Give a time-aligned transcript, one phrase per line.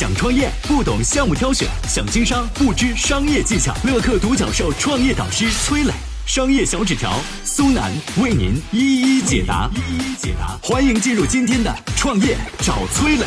[0.00, 3.74] 想创业不懂项目挑选，想经商不知商业技巧。
[3.84, 5.92] 乐客独角兽创业导师崔磊，
[6.24, 9.68] 商业小纸条苏南为您一一解答。
[9.74, 13.26] 一一解答，欢迎进入今天的创业找崔磊。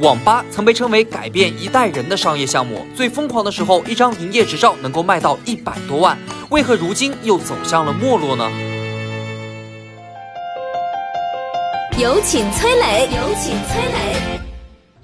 [0.00, 6.18] 网吧曾被称为改变一代人的商业项目，最疯狂的时候，一张营业执照能够卖到一百多万。
[6.50, 8.46] 为何如今又走向了没落呢？
[12.00, 14.40] 有请崔磊，有请崔磊。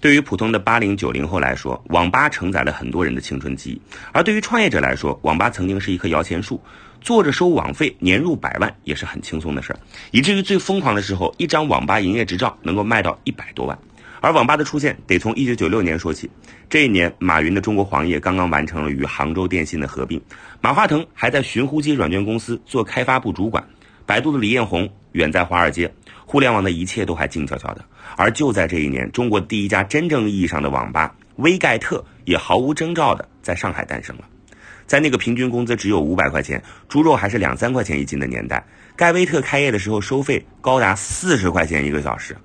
[0.01, 3.81] 对于普通的八零九零后来说，网吧承载了很多人的青春记忆；
[4.13, 6.59] 而对于创业者来说，网吧曾经是一棵摇钱树，
[7.03, 9.79] 坐着收网费，年入百万也是很轻松的事儿。
[10.11, 13.79] 以至于最疯狂的时候，一张网吧营业执照能够卖到一百多万。
[14.23, 16.31] 而网吧的出现得从一九九六年说起。
[16.71, 20.19] 这一年，马云的中国黄页刚刚完成了与杭州电信的合并，
[20.63, 23.63] 马化腾还在寻呼机软件公司做开发部主管，
[24.07, 25.91] 百度的李彦宏远在华尔街，
[26.27, 27.83] 互联网的一切都还静悄悄的。
[28.17, 34.25] 而就在这一年，中国第一家真正意义上的网吧——微盖特，也毫无征兆的在上海诞生了。
[34.87, 38.63] 在那个平均工资只有五百块钱、猪肉还是两三块钱一斤的年代，
[38.95, 42.37] 盖威特开业的时候收费高达四十块钱一个小时。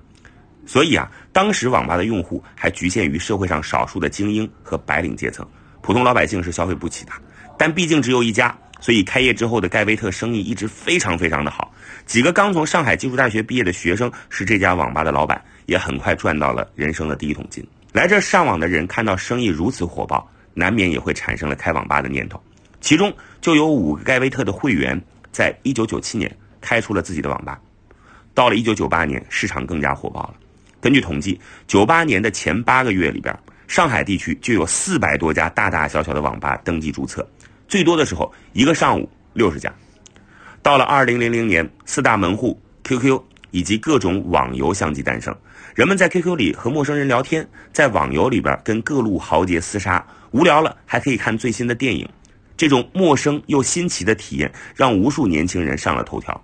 [0.65, 5.45] 所以啊，当时网吧的用户还局限于社会上少数的精英和白领阶层，
[5.81, 7.11] 普通老百姓是消费不起的。
[7.57, 11.73] 但毕竟只有一家，所以开业之后的盖威特生意一直非常非常的好。
[12.05, 17.65] 几个刚从上海技术大学毕业的学生是这家网吧的老板，也很快赚到了人生的第一桶金。
[17.93, 22.41] 来这上网的人看到生意如此火爆，难免也会产生了开网吧的念头。
[22.81, 24.99] 其中就有五个盖威特的会员，
[25.31, 27.59] 在一九九七年开出了自己的网吧。
[28.33, 30.33] 到了一九九八年，市场更加火爆了。
[30.79, 33.37] 根据统计，九八年的前八个月里边，
[33.67, 37.27] 上海地区就有四百多家大大小小的网吧登记注册，
[37.71, 39.73] 最多的时候一个上午六十家。
[40.61, 43.17] 到了二零零零年，四大门户 QQ
[43.51, 45.33] 以及各种网游相继诞生，
[45.73, 52.05] 人们在 QQ 里和陌生人聊天，在网游里边跟各路豪杰厮杀，无聊了还可以看最新的电影。
[52.57, 56.43] 这种陌生又新奇的体验，让无数年轻人上了头条。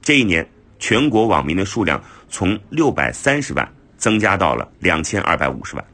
[0.00, 0.48] 这一年。
[0.78, 5.84] 全国网民的数量从六百三十万增加到了两千二百五十万，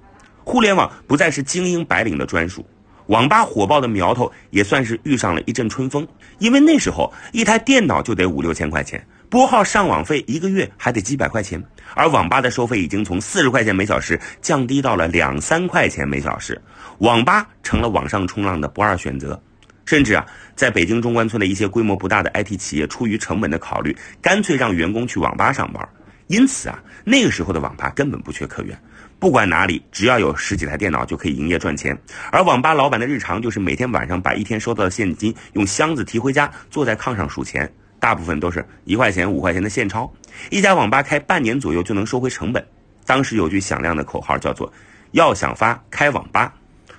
[0.44, 2.64] 互联网不再是精英白领的专属，
[3.08, 6.06] 网吧火爆的苗头也算是遇上了一阵春风。
[6.38, 11.62] 因为那时候一台电脑就得五六千块钱，拨号上网费一个月还得几百块钱，
[11.94, 16.60] 而网吧的收费已经从四十块钱每小时降低到了两三块钱每小时，
[16.98, 19.40] 网吧成了网上冲浪的不二选择。
[19.84, 25.88] 甚至啊，在北京中关村的一些规模不大的 IT 企业，出于成本的考虑，干脆让员工去网吧上班。
[26.26, 28.78] 因此啊，那个时候的网吧根本不缺客源，
[29.20, 31.98] 不管哪里，只要有十几台电脑就可以营业赚钱。
[32.30, 40.12] 而网吧老板的日常就是每天晚上把一天收到的现金用箱子提回家，坐在炕上数钱，大部分都是一块钱、五块钱的现钞。
[40.50, 42.64] 一家网吧开半年左右就能收回成本。
[43.04, 44.72] 当时有句响亮的口号叫做
[45.12, 46.54] “要想发，开网吧”。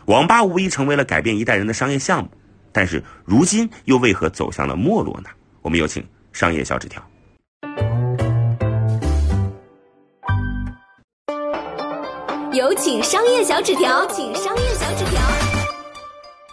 [0.05, 2.29] 网吧无疑成为了改变一代人的商业项目。
[2.71, 5.29] 但是如今又为何走向了没落呢？
[5.61, 7.01] 我们有请商业小纸条。
[12.51, 15.21] 有请商业小纸条，请商业小纸条。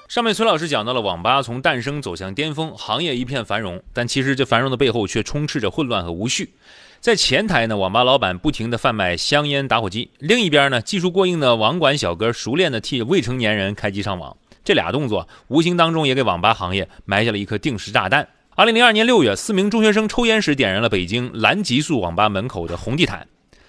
[0.08, 6.52] 上面崔老师讲到了网吧从诞生走向巅峰，行业一片繁荣，但其实这繁荣的背后却充斥着混乱和无序。
[7.00, 14.36] 在前台呢，网吧老板不停地贩卖香烟、打火机；另一边呢，技术过硬的网管小哥熟练地替未成年人开机上网。
[14.62, 18.28] 这俩动作无形当中也给网吧行业埋下了一颗定时炸弹。
[18.54, 23.26] 二零零二年六月，四名中学生抽烟时点燃了北京蓝极速网吧门口的红地毯。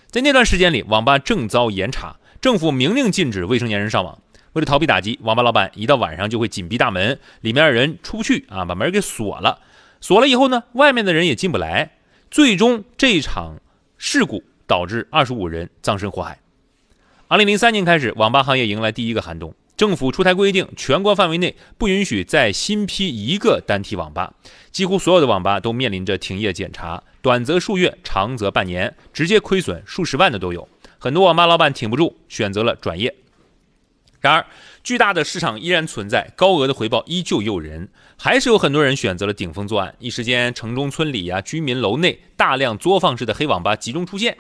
[0.09, 4.18] 在那段时间里，网吧正遭严查，政府明令禁止未成年人上网。
[4.53, 9.59] 为了逃避打击，网吧老板一到晚上就会紧闭大门，里面的人出不去啊，把门给锁了。
[10.00, 11.91] 锁了以后呢，外面的人也进不来。
[12.31, 13.57] 最终，这场
[13.97, 16.39] 事故导致二十五人葬身火海。
[17.28, 19.53] 二零零三年开始，网吧行业迎来第一个寒冬。
[19.77, 24.33] 政府出台规定，全国范围内不允许再新批一个单体网吧，
[24.71, 30.68] 几乎所有的网吧都面临着停业检查，短则数月，长则半年，直接亏损数十万的都有。
[30.97, 33.13] 很多网吧老板挺不住，选择了转业。
[34.19, 34.44] 然而，
[34.83, 37.88] 巨大的市场依然存在，高额的回报依旧诱人，
[38.18, 39.94] 还是有很多人选择了顶风作案。
[40.00, 44.35] 一时间，城中村里呀，居民楼内大量作坊式的黑网吧集中出现。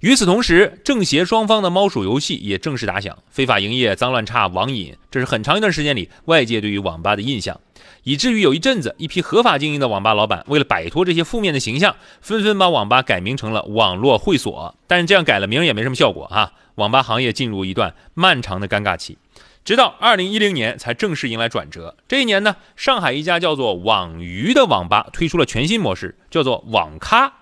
[0.00, 7.60] 与此同时，政协双方的猫鼠游戏也正式打响，非法营业、脏乱差、网瘾，这是很长一段时间里外界对于网吧的印象，
[8.04, 14.72] 以至于有一阵子，一批合法经营的网吧老板为了摆脱这些负面的形象，纷纷把网吧改名成了网络会所。
[14.86, 19.18] 但是这样改了名也没什么效果哈，网吧行业进入一段漫长的尴尬期，
[19.64, 21.96] 直到二零一零年才正式迎来转折。
[22.06, 27.32] 这一年呢，上海一家叫做网鱼的网吧推出了全新模式，叫做网咖。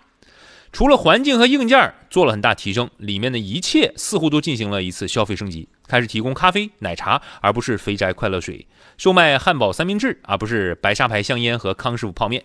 [0.77, 8.67] 除了环境和硬件做了很大提升，里面的一切似乎都进行了一次消费升级，开始提供咖啡、奶茶，而不是肥宅快乐水；
[8.99, 12.45] 售卖汉堡三明治，而不是白沙牌香烟和康师傅泡面。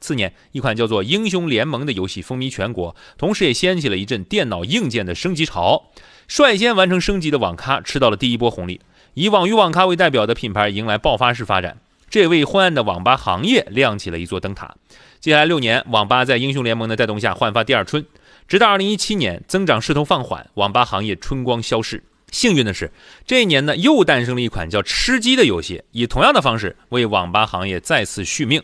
[0.00, 5.84] 次年，一款叫做《英雄联盟》的游戏风靡全国，同时也掀起了一阵电脑硬件的升级潮。
[6.28, 8.82] 率先完成升级的网咖吃到了第一波红利，
[9.14, 11.78] 以网鱼网咖为代表的品牌迎来爆发式发展，
[12.12, 14.74] 这也为昏暗的网吧行业亮起了一座灯塔。
[15.18, 18.04] 接下来六年，网吧在《英雄联盟》的带动下焕发第二春，
[18.46, 22.04] 直到2017年，增长势头放缓，网吧行业春光消逝。
[22.30, 22.92] 幸运的是，
[23.26, 28.62] 这一年呢，又诞生了一款叫《吃鸡》的游戏，以同样的方式为网吧行业再次续命。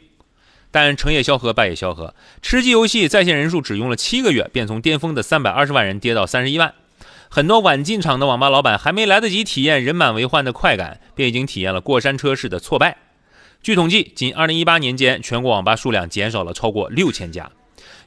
[0.71, 2.15] 但成也萧何，败也萧何。
[2.43, 6.75] 吃鸡游戏在线人数只用了七个月，便从巅峰的三百二十万人跌到三十一万。
[7.31, 12.99] 很多晚进场的网吧老板还没来得及体验人满为患的快感，便已经体验了过山车式的挫败。
[13.61, 17.51] 据统计，仅二零一八年间，全国网吧数量减少了超过六千家。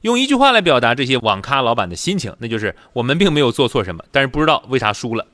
[0.01, 5.27] 用一句话来表达这些网咖老板的心情，那就是我们并没有做错什么，但是不知道为啥输了。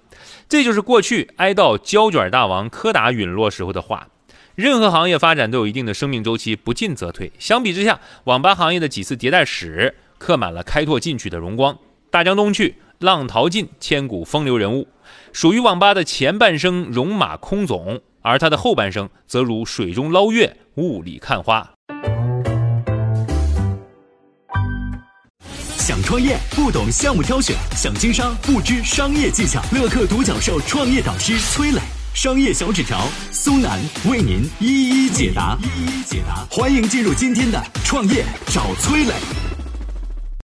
[0.50, 4.08] 这就是过去哀悼胶卷大王柯达陨落时候的话。
[4.56, 7.32] 任何行业发展都有一定的生命周期，不进则退。
[7.38, 11.78] 相比之下，网吧行业的几次迭代史刻满了开拓进取的荣光。
[12.10, 14.88] 大江东去，浪淘尽，千古风流人物。
[15.32, 21.66] 属于网吧的前半生戎马倥偬，而他的后半生则如水中捞月，雾里看花。
[25.78, 29.62] 想创业不懂项目挑选，想经商不知商业技巧。
[29.72, 31.80] 乐客独角兽创业导师崔磊。
[32.14, 33.80] 商业小纸条，苏南
[34.10, 35.58] 为您一一解答。
[35.62, 39.37] 一一解答，欢迎进入今天的创业找崔磊。